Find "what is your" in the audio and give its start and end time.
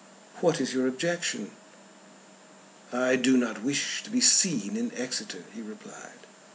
0.39-0.87